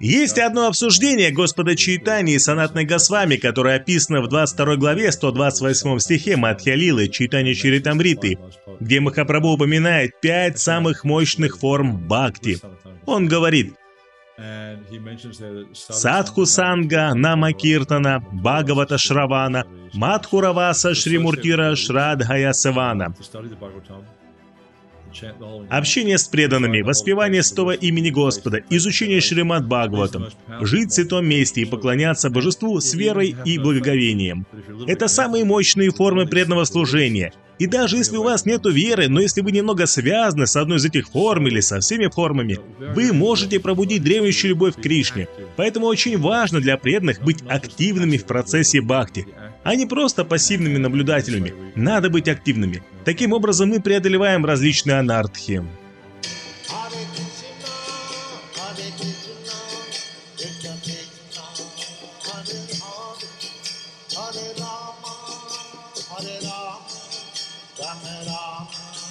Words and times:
Есть 0.00 0.38
одно 0.38 0.66
обсуждение 0.66 1.30
Господа 1.30 1.76
Чайтани 1.76 2.34
и 2.34 2.38
Санатной 2.38 2.84
Госвами, 2.84 3.36
которое 3.36 3.76
описано 3.76 4.22
в 4.22 4.28
22 4.28 4.76
главе 4.76 5.12
128 5.12 5.98
стихе 5.98 6.36
Мадхья 6.36 6.74
Лилы 6.74 7.08
Чайтани 7.08 7.54
Чаритамриты, 7.54 8.38
где 8.80 9.00
Махапрабху 9.00 9.52
упоминает 9.52 10.20
пять 10.20 10.58
самых 10.58 11.04
мощных 11.04 11.58
форм 11.58 12.08
бхакти. 12.08 12.58
Он 13.06 13.28
говорит, 13.28 13.74
Садху 15.72 16.46
Санга, 16.46 17.14
Нама 17.14 17.52
Киртана, 17.52 18.20
Бхагавата 18.32 18.98
Шравана, 18.98 19.66
Мадхураваса 19.92 20.94
Шримуртира 20.94 21.76
Шрадхая 21.76 22.52
Савана. 22.52 23.14
Общение 25.68 26.16
с 26.16 26.26
преданными, 26.26 26.80
воспевание 26.80 27.42
стова 27.42 27.72
имени 27.72 28.10
Господа, 28.10 28.60
изучение 28.70 29.20
Шримад 29.20 29.66
Бхагаватам, 29.66 30.28
жить 30.60 30.90
в 30.90 30.94
святом 30.94 31.26
месте 31.26 31.62
и 31.62 31.64
поклоняться 31.66 32.30
божеству 32.30 32.80
с 32.80 32.94
верой 32.94 33.36
и 33.44 33.58
благоговением. 33.58 34.46
Это 34.86 35.08
самые 35.08 35.44
мощные 35.44 35.90
формы 35.90 36.26
преданного 36.26 36.64
служения. 36.64 37.32
И 37.58 37.66
даже 37.66 37.96
если 37.96 38.16
у 38.16 38.22
вас 38.22 38.44
нет 38.44 38.64
веры, 38.64 39.08
но 39.08 39.20
если 39.20 39.40
вы 39.40 39.52
немного 39.52 39.86
связаны 39.86 40.46
с 40.46 40.56
одной 40.56 40.78
из 40.78 40.84
этих 40.84 41.08
форм 41.08 41.46
или 41.46 41.60
со 41.60 41.78
всеми 41.80 42.08
формами, 42.08 42.58
вы 42.94 43.12
можете 43.12 43.60
пробудить 43.60 44.02
древнющую 44.02 44.50
любовь 44.50 44.74
к 44.74 44.80
Кришне. 44.80 45.28
Поэтому 45.56 45.86
очень 45.86 46.18
важно 46.18 46.60
для 46.60 46.76
преданных 46.76 47.22
быть 47.22 47.44
активными 47.48 48.16
в 48.16 48.24
процессе 48.24 48.80
бхакти, 48.80 49.28
а 49.62 49.76
не 49.76 49.86
просто 49.86 50.24
пассивными 50.24 50.78
наблюдателями. 50.78 51.54
Надо 51.76 52.10
быть 52.10 52.28
активными. 52.28 52.82
Таким 53.04 53.32
образом 53.32 53.68
мы 53.70 53.80
преодолеваем 53.80 54.44
различные 54.44 54.98
анархии. 54.98 55.62
Hare 64.14 64.54
Rama, 64.58 65.14
Hare 66.10 66.38
Rama, 66.42 66.78
Rama 67.78 68.24
Rama. 68.26 69.01